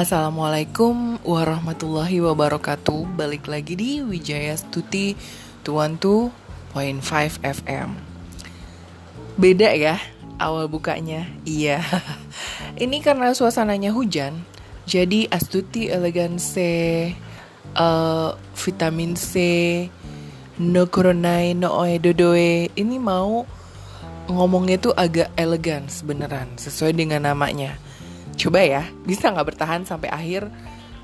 Assalamualaikum 0.00 1.20
warahmatullahi 1.28 2.24
wabarakatuh. 2.24 3.20
Balik 3.20 3.44
lagi 3.52 3.76
di 3.76 4.00
Wijaya 4.00 4.56
Stuti 4.56 5.12
212.5 5.60 6.72
FM 7.44 8.00
Beda 9.36 9.68
ya 9.76 10.00
awal 10.40 10.72
bukanya? 10.72 11.28
Iya. 11.44 11.84
Ini 12.80 13.04
karena 13.04 13.36
suasananya 13.36 13.92
hujan 13.92 14.40
Jadi 14.88 15.28
Astuti 15.28 15.92
Elegance 15.92 16.56
uh, 17.76 18.32
Vitamin 18.56 19.20
C 19.20 19.36
No 20.56 20.88
Coronai 20.88 21.52
No 21.52 21.76
Oe 21.76 22.00
Dodoe. 22.00 22.72
Ini 22.72 22.96
mau 22.96 23.44
ngomongnya 24.32 24.80
tuh 24.80 24.96
agak 24.96 25.28
elegan 25.36 25.92
beneran 26.08 26.56
Sesuai 26.56 26.96
dengan 26.96 27.28
namanya 27.28 27.89
coba 28.40 28.64
ya 28.64 28.82
bisa 29.04 29.28
nggak 29.28 29.52
bertahan 29.52 29.84
sampai 29.84 30.08
akhir 30.08 30.48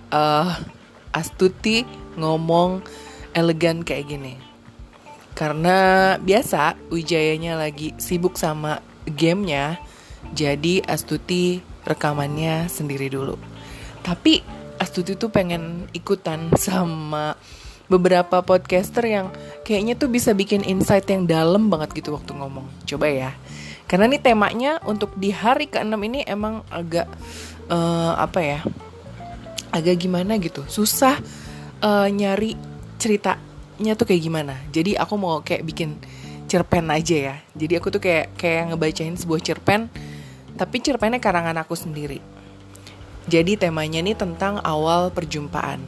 uh, 0.08 0.56
Astuti 1.12 1.84
ngomong 2.20 2.84
elegan 3.32 3.80
kayak 3.80 4.04
gini? 4.08 4.34
Karena 5.36 6.16
biasa 6.20 6.77
Wijayanya 6.92 7.56
lagi 7.56 7.92
sibuk 7.96 8.36
sama 8.36 8.84
gamenya 9.04 9.80
jadi 10.32 10.84
Astuti 10.84 11.60
rekamannya 11.84 12.68
sendiri 12.68 13.08
dulu. 13.12 13.36
Tapi 14.05 14.41
Astuti 14.77 15.16
tuh 15.16 15.32
pengen 15.32 15.88
ikutan 15.96 16.52
sama 16.56 17.36
beberapa 17.88 18.44
podcaster 18.44 19.08
yang 19.08 19.32
kayaknya 19.64 19.96
tuh 19.96 20.12
bisa 20.12 20.36
bikin 20.36 20.60
insight 20.66 21.08
yang 21.08 21.24
dalam 21.24 21.72
banget 21.72 21.96
gitu 21.96 22.12
waktu 22.12 22.36
ngomong. 22.36 22.68
Coba 22.84 23.08
ya 23.08 23.32
karena 23.86 24.10
ini 24.10 24.18
temanya 24.18 24.82
untuk 24.82 25.14
di 25.14 25.30
hari 25.30 25.70
ke-6 25.70 25.94
ini 25.94 26.27
emang 26.27 26.66
agak 26.74 27.06
uh, 27.70 28.19
apa 28.19 28.41
ya? 28.42 28.61
Agak 29.70 30.02
gimana 30.02 30.34
gitu. 30.42 30.66
Susah 30.66 31.19
uh, 31.78 32.08
nyari 32.11 32.58
ceritanya 32.98 33.92
tuh 33.94 34.06
kayak 34.11 34.22
gimana. 34.27 34.55
Jadi 34.74 34.98
aku 34.98 35.14
mau 35.14 35.38
kayak 35.38 35.62
bikin 35.62 36.02
cerpen 36.50 36.91
aja 36.91 37.16
ya. 37.16 37.36
Jadi 37.55 37.72
aku 37.78 37.94
tuh 37.94 38.02
kayak 38.02 38.34
kayak 38.34 38.74
ngebacain 38.74 39.14
sebuah 39.14 39.41
cerpen 39.42 39.86
tapi 40.58 40.83
cerpennya 40.83 41.22
karangan 41.22 41.55
aku 41.62 41.78
sendiri. 41.78 42.18
Jadi 43.27 43.58
temanya 43.58 44.02
nih 44.02 44.18
tentang 44.18 44.58
awal 44.66 45.14
perjumpaan. 45.14 45.78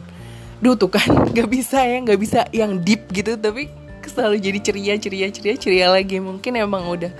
Duh 0.63 0.75
tuh 0.75 0.91
kan 0.91 1.07
gak 1.35 1.49
bisa 1.51 1.83
ya, 1.83 1.99
gak 1.99 2.19
bisa 2.19 2.47
yang 2.55 2.79
deep 2.79 3.11
gitu 3.11 3.35
tapi 3.35 3.71
selalu 4.09 4.41
jadi 4.41 4.59
ceria 4.59 4.95
ceria 4.97 5.27
ceria 5.29 5.55
ceria 5.55 5.87
lagi 5.93 6.17
mungkin 6.17 6.57
emang 6.57 6.89
udah 6.89 7.13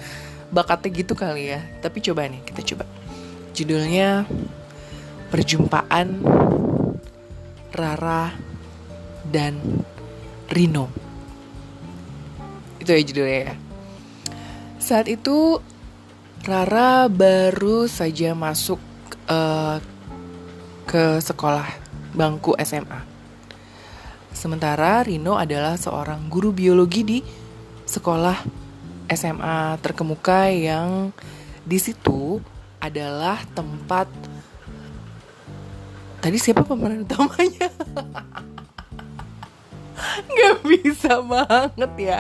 bakatnya 0.49 0.89
gitu 1.03 1.13
kali 1.13 1.53
ya. 1.53 1.61
Tapi 1.81 1.97
coba 2.03 2.27
nih 2.29 2.41
kita 2.45 2.61
coba. 2.73 2.85
Judulnya 3.53 4.25
perjumpaan 5.29 6.21
Rara 7.73 8.33
dan 9.29 9.57
Rino. 10.49 10.89
Itu 12.81 12.89
ya 12.89 13.01
judulnya 13.01 13.39
ya. 13.51 13.55
Saat 14.81 15.05
itu 15.09 15.61
Rara 16.45 17.05
baru 17.11 17.85
saja 17.85 18.33
masuk 18.33 18.81
uh, 19.29 19.77
ke 20.89 21.21
sekolah 21.21 21.67
bangku 22.17 22.57
SMA 22.65 23.19
sementara 24.39 25.03
Rino 25.03 25.35
adalah 25.35 25.75
seorang 25.75 26.31
guru 26.31 26.55
biologi 26.55 27.01
di 27.03 27.19
sekolah 27.83 28.39
SMA 29.09 29.81
terkemuka 29.81 30.53
yang 30.53 31.09
di 31.65 31.81
situ 31.81 32.37
adalah 32.79 33.41
tempat 33.57 34.07
tadi 36.21 36.37
siapa 36.37 36.63
pemeran 36.63 37.03
utamanya? 37.03 37.67
Nggak 40.31 40.57
bisa 40.63 41.19
banget 41.25 41.91
ya. 41.99 42.19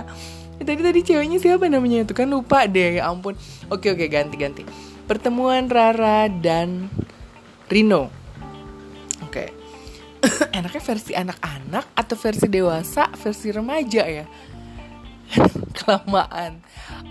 Tadi 0.59 0.81
tadi 0.83 0.99
ceweknya 1.05 1.39
siapa 1.39 1.71
namanya? 1.71 2.03
Itu 2.03 2.11
kan 2.11 2.27
lupa 2.27 2.67
deh 2.67 2.99
ya 2.99 3.07
ampun. 3.07 3.37
Oke 3.71 3.93
oke 3.93 4.03
ganti 4.11 4.35
ganti. 4.35 4.63
Pertemuan 5.07 5.71
Rara 5.71 6.27
dan 6.27 6.91
Rino. 7.71 8.11
Oke. 9.23 9.55
Enaknya 10.57 10.81
versi 10.83 11.15
anak-anak 11.15 11.95
atau 11.95 12.15
versi 12.19 12.47
dewasa 12.51 13.07
versi 13.15 13.55
remaja 13.55 14.03
ya 14.03 14.27
kelamaan. 15.77 16.61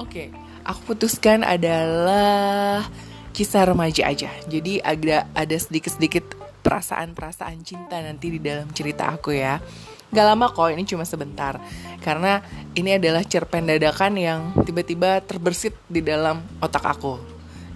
Oke, 0.02 0.30
aku 0.66 0.94
putuskan 0.94 1.42
adalah 1.46 2.86
kisah 3.34 3.68
remaja 3.68 4.10
aja. 4.10 4.30
Jadi 4.50 4.82
agak 4.82 5.30
ada 5.34 5.56
sedikit-sedikit 5.56 6.34
perasaan-perasaan 6.62 7.62
cinta 7.62 8.02
nanti 8.02 8.34
di 8.34 8.40
dalam 8.42 8.68
cerita 8.74 9.14
aku 9.14 9.34
ya. 9.34 9.62
Gak 10.08 10.24
lama 10.24 10.48
kok, 10.48 10.72
ini 10.72 10.88
cuma 10.88 11.04
sebentar. 11.04 11.60
Karena 12.00 12.40
ini 12.72 12.96
adalah 12.96 13.20
cerpen 13.28 13.68
dadakan 13.68 14.16
yang 14.16 14.40
tiba-tiba 14.64 15.20
terbersit 15.20 15.76
di 15.84 16.00
dalam 16.00 16.40
otak 16.64 16.84
aku. 16.84 17.20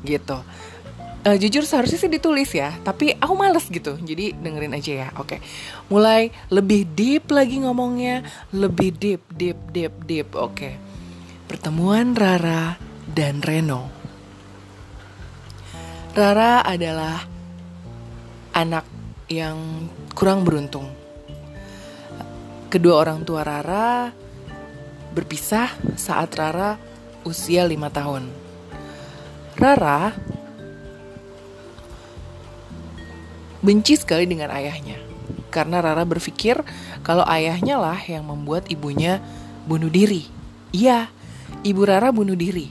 Gitu 0.01 0.41
uh, 1.27 1.37
jujur 1.39 1.63
seharusnya 1.63 1.99
sih 1.99 2.11
ditulis 2.11 2.51
ya 2.53 2.75
tapi 2.83 3.15
aku 3.17 3.33
males 3.35 3.67
gitu. 3.67 3.99
Jadi 3.99 4.35
dengerin 4.37 4.75
aja 4.77 4.93
ya 5.07 5.09
oke. 5.19 5.39
Mulai 5.89 6.35
lebih 6.51 6.87
deep 6.93 7.31
lagi 7.31 7.63
ngomongnya. 7.63 8.27
Lebih 8.51 8.91
deep 8.99 9.23
deep 9.35 9.59
deep 9.71 9.95
deep 10.07 10.29
oke. 10.35 10.71
Pertemuan 11.47 12.15
Rara 12.17 12.77
dan 13.07 13.45
Reno. 13.45 13.91
Rara 16.13 16.61
adalah 16.61 17.25
anak 18.53 18.85
yang 19.33 19.89
kurang 20.13 20.45
beruntung. 20.45 20.85
Kedua 22.69 23.01
orang 23.01 23.25
tua 23.25 23.45
Rara 23.45 24.13
berpisah 25.13 25.73
saat 25.97 26.33
Rara 26.37 26.77
usia 27.25 27.65
lima 27.69 27.93
tahun. 27.93 28.29
Rara 29.57 30.13
benci 33.63 33.97
sekali 33.97 34.27
dengan 34.27 34.51
ayahnya. 34.51 34.99
Karena 35.49 35.81
Rara 35.81 36.03
berpikir 36.03 36.61
kalau 37.07 37.23
ayahnya 37.25 37.79
lah 37.79 37.99
yang 38.05 38.27
membuat 38.27 38.69
ibunya 38.69 39.23
bunuh 39.65 39.89
diri. 39.89 40.27
Iya, 40.75 41.09
ibu 41.63 41.87
Rara 41.87 42.11
bunuh 42.11 42.35
diri. 42.35 42.69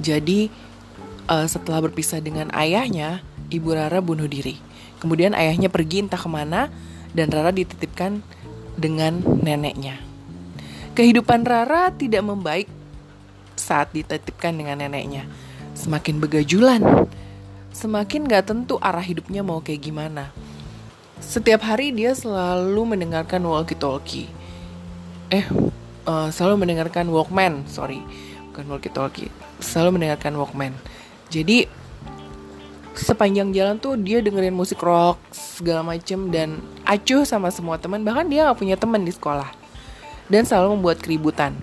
Jadi 0.00 0.52
uh, 1.26 1.46
setelah 1.48 1.80
berpisah 1.84 2.20
dengan 2.20 2.52
ayahnya, 2.52 3.24
ibu 3.48 3.72
Rara 3.72 3.98
bunuh 4.04 4.28
diri. 4.28 4.60
Kemudian 5.00 5.32
ayahnya 5.32 5.72
pergi 5.72 6.04
entah 6.04 6.20
ke 6.20 6.28
mana 6.28 6.68
dan 7.16 7.32
Rara 7.32 7.50
dititipkan 7.50 8.20
dengan 8.76 9.24
neneknya. 9.40 9.98
Kehidupan 10.92 11.46
Rara 11.46 11.94
tidak 11.94 12.26
membaik 12.26 12.68
saat 13.56 13.92
dititipkan 13.94 14.56
dengan 14.56 14.82
neneknya. 14.82 15.24
Semakin 15.72 16.20
begajulan, 16.20 16.82
semakin 17.70 18.26
gak 18.26 18.50
tentu 18.50 18.76
arah 18.82 19.02
hidupnya 19.02 19.40
mau 19.40 19.62
kayak 19.62 19.82
gimana. 19.82 20.34
Setiap 21.20 21.62
hari 21.62 21.92
dia 21.94 22.16
selalu 22.16 22.96
mendengarkan 22.96 23.44
walkie-talkie. 23.44 24.26
Eh, 25.30 25.46
uh, 26.08 26.28
selalu 26.32 26.66
mendengarkan 26.66 27.06
Walkman, 27.06 27.68
sorry, 27.70 28.02
bukan 28.50 28.66
walkie-talkie. 28.66 29.30
Selalu 29.62 30.00
mendengarkan 30.00 30.34
Walkman. 30.34 30.74
Jadi 31.30 31.70
sepanjang 33.00 33.54
jalan 33.54 33.78
tuh 33.78 33.94
dia 33.96 34.18
dengerin 34.20 34.52
musik 34.52 34.82
rock 34.82 35.16
segala 35.30 35.80
macem 35.80 36.28
dan 36.28 36.58
acuh 36.84 37.22
sama 37.24 37.48
semua 37.48 37.78
teman 37.80 38.02
bahkan 38.02 38.26
dia 38.28 38.50
gak 38.50 38.58
punya 38.60 38.76
teman 38.76 39.06
di 39.06 39.14
sekolah 39.14 39.48
dan 40.28 40.44
selalu 40.44 40.76
membuat 40.76 41.00
keributan 41.00 41.56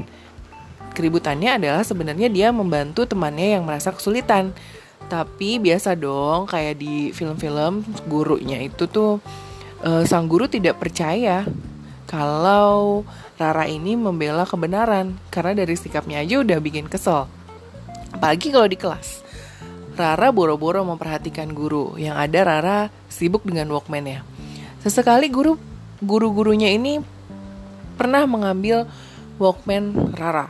keributannya 0.97 1.61
adalah 1.61 1.85
sebenarnya 1.85 2.31
dia 2.33 2.49
membantu 2.49 3.05
temannya 3.05 3.59
yang 3.59 3.63
merasa 3.69 3.93
kesulitan 3.93 4.55
tapi 5.05 5.61
biasa 5.61 5.93
dong 5.93 6.49
kayak 6.49 6.81
di 6.81 7.13
film-film 7.13 7.85
gurunya 8.09 8.59
itu 8.65 8.89
tuh 8.89 9.21
uh, 9.85 10.03
sang 10.03 10.25
guru 10.25 10.49
tidak 10.49 10.81
percaya 10.81 11.45
kalau 12.07 13.03
Rara 13.37 13.69
ini 13.69 13.93
membela 13.93 14.49
kebenaran 14.49 15.13
karena 15.29 15.61
dari 15.61 15.77
sikapnya 15.77 16.25
aja 16.25 16.41
udah 16.41 16.57
bikin 16.57 16.89
kesel. 16.89 17.29
Apalagi 18.09 18.49
kalau 18.49 18.65
di 18.65 18.79
kelas. 18.79 19.21
Rara 19.97 20.29
boro-boro 20.29 20.85
memperhatikan 20.85 21.53
guru, 21.57 21.97
yang 21.97 22.17
ada 22.17 22.45
Rara 22.45 22.79
sibuk 23.09 23.41
dengan 23.45 23.69
Walkman-nya. 23.73 24.21
Sesekali 24.81 25.25
guru 25.29 25.57
guru-gurunya 26.01 26.69
ini 26.73 27.01
pernah 27.97 28.25
mengambil 28.29 28.85
Walkman 29.41 30.13
Rara. 30.17 30.49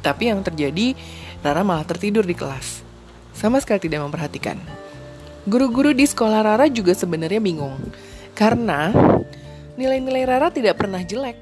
Tapi 0.00 0.32
yang 0.32 0.42
terjadi 0.42 0.96
Rara 1.42 1.66
malah 1.66 1.82
tertidur 1.82 2.22
di 2.22 2.38
kelas. 2.38 2.86
Sama 3.34 3.58
sekali 3.58 3.82
tidak 3.82 4.06
memperhatikan. 4.06 4.54
Guru-guru 5.42 5.90
di 5.90 6.06
sekolah 6.06 6.46
Rara 6.46 6.70
juga 6.70 6.94
sebenarnya 6.94 7.42
bingung. 7.42 7.74
Karena 8.30 8.94
nilai-nilai 9.74 10.22
Rara 10.22 10.54
tidak 10.54 10.78
pernah 10.78 11.02
jelek. 11.02 11.34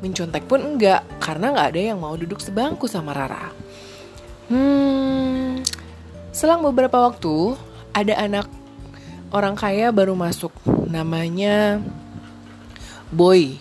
Mencontek 0.00 0.48
pun 0.48 0.60
enggak, 0.64 1.04
karena 1.20 1.52
nggak 1.52 1.68
ada 1.76 1.80
yang 1.92 2.00
mau 2.00 2.16
duduk 2.16 2.40
sebangku 2.40 2.88
sama 2.88 3.12
Rara. 3.12 3.52
Hmm, 4.48 5.60
selang 6.32 6.64
beberapa 6.64 6.96
waktu, 7.04 7.56
ada 7.92 8.16
anak 8.16 8.48
orang 9.36 9.52
kaya 9.52 9.92
baru 9.92 10.16
masuk. 10.16 10.52
Namanya 10.88 11.84
Boy. 13.12 13.60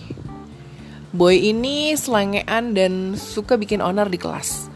Boy 1.16 1.52
ini 1.52 1.96
selengean 1.96 2.76
dan 2.76 3.20
suka 3.20 3.60
bikin 3.60 3.84
onar 3.84 4.08
di 4.08 4.20
kelas. 4.20 4.75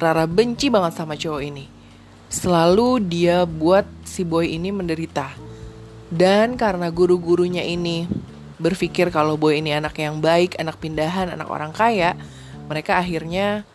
Rara 0.00 0.24
benci 0.24 0.72
banget 0.72 0.96
sama 0.96 1.12
cowok 1.12 1.42
ini. 1.44 1.68
Selalu 2.32 3.04
dia 3.04 3.44
buat 3.44 3.84
si 4.08 4.24
Boy 4.24 4.56
ini 4.56 4.72
menderita. 4.72 5.28
Dan 6.08 6.56
karena 6.56 6.88
guru-gurunya 6.88 7.60
ini 7.60 8.08
berpikir 8.56 9.12
kalau 9.12 9.36
Boy 9.36 9.60
ini 9.60 9.76
anak 9.76 10.00
yang 10.00 10.24
baik, 10.24 10.56
anak 10.56 10.80
pindahan, 10.80 11.36
anak 11.36 11.52
orang 11.52 11.76
kaya, 11.76 12.16
mereka 12.64 12.96
akhirnya 12.96 13.68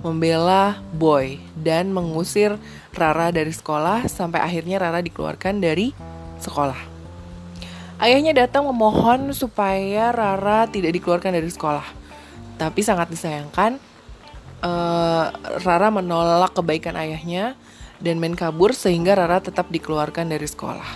membela 0.00 0.80
Boy 0.96 1.44
dan 1.60 1.92
mengusir 1.92 2.56
Rara 2.96 3.28
dari 3.28 3.52
sekolah 3.52 4.08
sampai 4.08 4.40
akhirnya 4.40 4.80
Rara 4.80 5.04
dikeluarkan 5.04 5.60
dari 5.60 5.92
sekolah. 6.40 6.96
Ayahnya 8.00 8.32
datang 8.32 8.64
memohon 8.68 9.32
supaya 9.36 10.08
Rara 10.08 10.64
tidak 10.72 10.96
dikeluarkan 10.96 11.36
dari 11.36 11.48
sekolah. 11.52 11.84
Tapi 12.56 12.80
sangat 12.80 13.12
disayangkan, 13.12 13.76
uh, 14.62 15.24
Rara 15.64 15.88
menolak 15.92 16.56
kebaikan 16.56 16.96
ayahnya 16.96 17.58
dan 18.00 18.20
main 18.20 18.36
kabur 18.36 18.76
sehingga 18.76 19.16
Rara 19.16 19.40
tetap 19.40 19.72
dikeluarkan 19.72 20.32
dari 20.32 20.46
sekolah. 20.46 20.90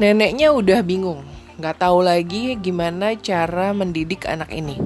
Neneknya 0.00 0.50
udah 0.50 0.80
bingung, 0.82 1.22
nggak 1.60 1.84
tahu 1.84 2.02
lagi 2.02 2.56
gimana 2.58 3.14
cara 3.20 3.70
mendidik 3.76 4.26
anak 4.26 4.50
ini 4.50 4.80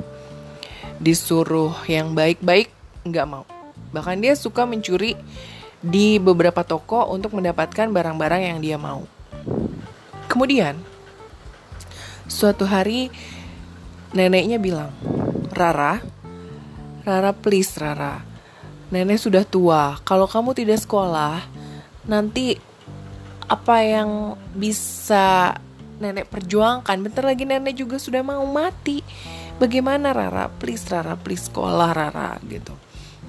disuruh 0.96 1.76
yang 1.86 2.16
baik-baik 2.16 2.72
nggak 3.06 3.26
mau. 3.28 3.44
Bahkan 3.92 4.20
dia 4.20 4.34
suka 4.34 4.64
mencuri 4.66 5.16
di 5.80 6.18
beberapa 6.18 6.64
toko 6.66 7.06
untuk 7.12 7.36
mendapatkan 7.36 7.88
barang-barang 7.92 8.42
yang 8.42 8.58
dia 8.58 8.76
mau. 8.80 9.04
Kemudian, 10.26 10.74
suatu 12.26 12.66
hari 12.66 13.08
neneknya 14.10 14.58
bilang, 14.58 14.90
Rara, 15.54 16.02
Rara 17.06 17.30
please 17.30 17.70
Rara, 17.78 18.18
nenek 18.90 19.22
sudah 19.22 19.46
tua, 19.46 19.94
kalau 20.02 20.26
kamu 20.26 20.58
tidak 20.58 20.82
sekolah, 20.82 21.38
nanti 22.02 22.58
apa 23.46 23.78
yang 23.86 24.34
bisa 24.50 25.54
nenek 26.02 26.26
perjuangkan, 26.26 26.98
bentar 26.98 27.22
lagi 27.22 27.46
nenek 27.46 27.78
juga 27.78 28.02
sudah 28.02 28.26
mau 28.26 28.42
mati. 28.50 29.06
Bagaimana 29.62 30.10
Rara? 30.10 30.50
Please 30.50 30.82
Rara 30.90 31.14
please 31.14 31.46
sekolah 31.46 31.94
Rara 31.94 32.42
gitu. 32.42 32.74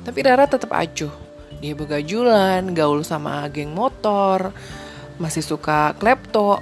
Tapi 0.01 0.19
Rara 0.25 0.49
tetap 0.49 0.73
acuh. 0.73 1.13
Dia 1.61 1.77
begajulan 1.77 2.73
gaul 2.73 3.05
sama 3.05 3.45
geng 3.53 3.77
motor 3.77 4.51
masih 5.21 5.45
suka 5.45 5.93
klepto. 6.01 6.59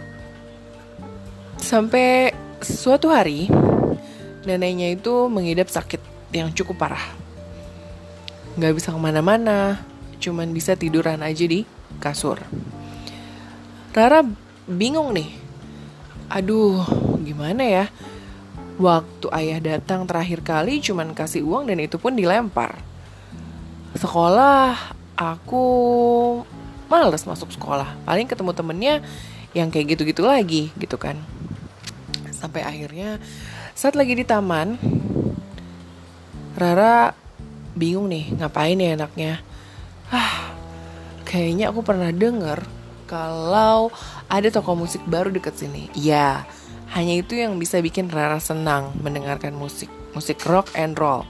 Sampai 1.58 2.36
suatu 2.60 3.08
hari 3.08 3.48
neneknya 4.46 4.94
itu 4.94 5.26
mengidap 5.26 5.74
sakit 5.74 6.05
yang 6.36 6.52
cukup 6.52 6.76
parah 6.76 7.08
nggak 8.60 8.76
bisa 8.76 8.92
ke 8.92 9.00
mana-mana 9.00 9.80
cuman 10.20 10.52
bisa 10.52 10.76
tiduran 10.76 11.24
aja 11.24 11.48
di 11.48 11.64
kasur 12.04 12.40
Rara 13.96 14.28
bingung 14.68 15.16
nih 15.16 15.32
aduh 16.28 16.84
gimana 17.24 17.64
ya 17.64 17.86
Waktu 18.76 19.32
ayah 19.32 19.60
datang 19.64 20.04
terakhir 20.04 20.44
kali 20.44 20.84
cuman 20.84 21.16
kasih 21.16 21.48
uang 21.48 21.72
dan 21.72 21.80
itu 21.80 21.96
pun 21.96 22.12
dilempar. 22.12 22.76
Sekolah, 23.96 24.76
aku 25.16 25.64
males 26.92 27.24
masuk 27.24 27.56
sekolah. 27.56 27.96
Paling 28.04 28.28
ketemu 28.28 28.52
temennya 28.52 28.96
yang 29.56 29.72
kayak 29.72 29.96
gitu-gitu 29.96 30.28
lagi 30.28 30.76
gitu 30.76 31.00
kan. 31.00 31.16
Sampai 32.36 32.68
akhirnya 32.68 33.24
saat 33.72 33.96
lagi 33.96 34.12
di 34.12 34.28
taman, 34.28 34.76
Rara 36.56 37.12
bingung 37.76 38.08
nih 38.08 38.32
ngapain 38.40 38.80
ya 38.80 38.96
anaknya. 38.96 39.44
Ah, 40.08 40.56
kayaknya 41.28 41.68
aku 41.68 41.84
pernah 41.84 42.16
denger 42.16 42.64
kalau 43.06 43.92
ada 44.32 44.48
toko 44.48 44.72
musik 44.74 45.04
baru 45.04 45.36
deket 45.36 45.60
sini. 45.60 45.92
Iya, 45.92 46.48
hanya 46.96 47.20
itu 47.20 47.36
yang 47.36 47.60
bisa 47.60 47.84
bikin 47.84 48.08
Rara 48.08 48.40
senang 48.40 48.96
mendengarkan 49.04 49.52
musik, 49.52 49.92
musik 50.16 50.40
rock 50.48 50.72
and 50.80 50.96
roll. 50.96 51.28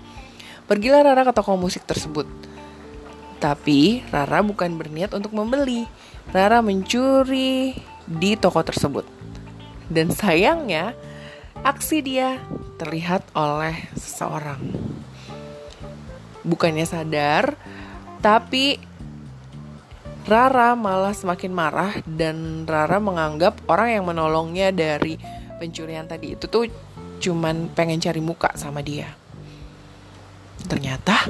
Pergilah 0.69 1.01
Rara 1.01 1.25
ke 1.25 1.33
toko 1.33 1.57
musik 1.57 1.89
tersebut. 1.89 2.29
Tapi 3.41 4.05
Rara 4.13 4.45
bukan 4.45 4.77
berniat 4.77 5.13
untuk 5.17 5.33
membeli. 5.33 5.89
Rara 6.29 6.61
mencuri 6.61 7.73
di 8.05 8.37
toko 8.37 8.61
tersebut. 8.61 9.05
Dan 9.89 10.13
sayangnya, 10.13 10.93
aksi 11.61 12.01
dia 12.01 12.41
terlihat 12.77 13.25
oleh 13.33 13.89
seseorang. 13.93 14.61
Bukannya 16.45 16.85
sadar, 16.85 17.57
tapi 18.21 18.77
Rara 20.25 20.73
malah 20.73 21.13
semakin 21.13 21.53
marah 21.53 21.93
dan 22.05 22.65
Rara 22.65 22.97
menganggap 22.97 23.61
orang 23.69 23.93
yang 23.93 24.05
menolongnya 24.09 24.73
dari 24.73 25.21
pencurian 25.61 26.09
tadi 26.09 26.33
itu 26.33 26.49
tuh 26.49 26.65
cuman 27.21 27.69
pengen 27.73 28.01
cari 28.01 28.21
muka 28.25 28.49
sama 28.57 28.81
dia. 28.81 29.05
Ternyata 30.65 31.29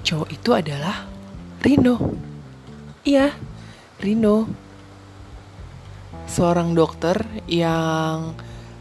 cowok 0.00 0.28
itu 0.32 0.50
adalah 0.56 1.04
Rino. 1.60 1.96
Iya, 3.04 3.36
Rino. 4.00 4.48
Seorang 6.24 6.72
dokter 6.72 7.20
yang 7.44 8.32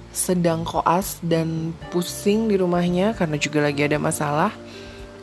sedang 0.10 0.66
koas 0.66 1.22
dan 1.22 1.72
pusing 1.94 2.50
di 2.50 2.58
rumahnya 2.58 3.14
karena 3.14 3.38
juga 3.38 3.62
lagi 3.62 3.86
ada 3.86 4.02
masalah 4.02 4.52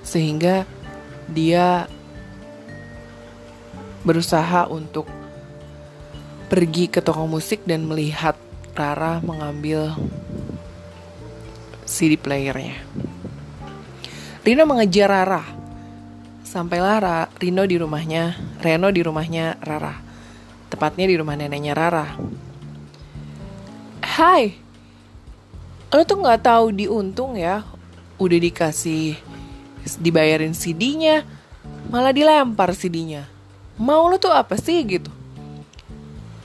sehingga 0.07 0.63
dia 1.27 1.91
berusaha 4.07 4.71
untuk 4.71 5.11
pergi 6.47 6.87
ke 6.87 7.03
toko 7.03 7.27
musik 7.27 7.67
dan 7.67 7.91
melihat 7.91 8.39
Rara 8.77 9.19
mengambil 9.25 9.99
CD 11.83 12.15
playernya. 12.15 12.79
Rino 14.47 14.63
mengejar 14.63 15.11
Rara. 15.11 15.43
Sampailah 16.47 16.97
Ra, 17.03 17.19
Rino 17.43 17.67
di 17.67 17.75
rumahnya, 17.75 18.39
Reno 18.63 18.95
di 18.95 19.03
rumahnya 19.03 19.59
Rara. 19.59 19.99
Tepatnya 20.71 21.11
di 21.11 21.19
rumah 21.19 21.35
neneknya 21.35 21.75
Rara. 21.75 22.07
Hai, 24.07 24.66
lo 25.93 26.03
tuh 26.03 26.19
nggak 26.19 26.43
tahu 26.43 26.75
diuntung 26.75 27.39
ya, 27.39 27.63
udah 28.19 28.39
dikasih 28.39 29.19
dibayarin 30.03 30.55
CD-nya, 30.55 31.23
malah 31.93 32.11
dilempar 32.11 32.75
CD-nya. 32.75 33.29
Mau 33.77 34.09
lo 34.09 34.17
tuh 34.17 34.33
apa 34.33 34.59
sih 34.59 34.83
gitu? 34.83 35.13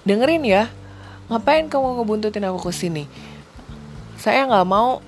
dengerin 0.05 0.43
ya. 0.45 0.63
Ngapain 1.31 1.71
kamu 1.71 2.01
ngebuntutin 2.01 2.43
aku 2.49 2.69
ke 2.69 2.73
sini? 2.75 3.03
Saya 4.19 4.45
nggak 4.45 4.67
mau 4.67 4.99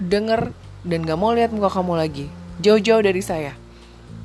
denger 0.00 0.56
dan 0.80 1.04
gak 1.04 1.20
mau 1.20 1.36
lihat 1.36 1.52
muka 1.52 1.68
kamu 1.68 1.92
lagi. 1.92 2.26
Jauh-jauh 2.64 3.04
dari 3.04 3.20
saya. 3.20 3.52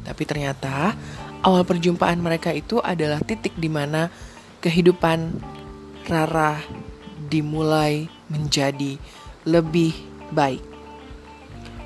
Tapi 0.08 0.24
ternyata 0.24 0.96
awal 1.44 1.68
perjumpaan 1.68 2.24
mereka 2.24 2.56
itu 2.56 2.80
adalah 2.80 3.20
titik 3.20 3.52
di 3.60 3.68
mana 3.68 4.08
kehidupan 4.64 5.36
Rara 6.08 6.62
dimulai 7.28 8.08
menjadi 8.32 8.96
lebih 9.46 9.94
baik. 10.34 10.62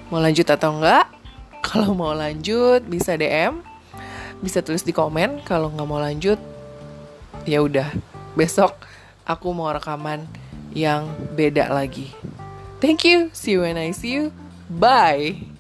Mau 0.10 0.18
lanjut 0.18 0.48
atau 0.50 0.80
enggak? 0.80 1.06
Kalau 1.68 1.94
mau 1.94 2.16
lanjut 2.16 2.82
bisa 2.88 3.13
DM, 3.20 3.62
bisa 4.42 4.63
tulis 4.63 4.82
di 4.82 4.96
komen. 4.96 5.44
Kalau 5.46 5.70
nggak 5.70 5.88
mau 5.88 6.01
lanjut, 6.01 6.39
ya 7.46 7.62
udah 7.62 7.92
besok 8.34 8.74
aku 9.28 9.54
mau 9.54 9.70
rekaman 9.70 10.25
yang 10.74 11.06
beda 11.36 11.70
lagi. 11.70 12.10
Thank 12.80 13.04
you. 13.04 13.30
See 13.36 13.60
you 13.60 13.68
when 13.68 13.75
I 13.75 13.92
see 13.92 14.16
you. 14.16 14.32
Bye. 14.72 15.59